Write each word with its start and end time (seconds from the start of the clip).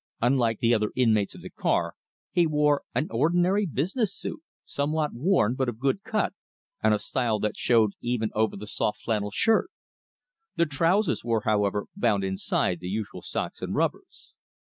Unlike 0.19 0.61
the 0.61 0.73
other 0.73 0.89
inmates 0.95 1.35
of 1.35 1.41
the 1.43 1.51
car, 1.51 1.93
he 2.31 2.47
wore 2.47 2.81
an 2.95 3.07
ordinary 3.11 3.67
business 3.67 4.15
suit, 4.17 4.41
somewhat 4.65 5.13
worn, 5.13 5.53
but 5.53 5.69
of 5.69 5.77
good 5.77 6.01
cut, 6.01 6.33
and 6.81 6.91
a 6.91 6.97
style 6.97 7.37
that 7.41 7.55
showed 7.55 7.91
even 8.01 8.31
over 8.33 8.57
the 8.57 8.65
soft 8.65 9.03
flannel 9.03 9.29
shirt. 9.29 9.69
The 10.55 10.65
trousers 10.65 11.23
were, 11.23 11.41
however, 11.41 11.85
bound 11.95 12.23
inside 12.23 12.79
the 12.79 12.87
usual 12.89 13.21
socks 13.21 13.61
and 13.61 13.75
rubbers. 13.75 14.33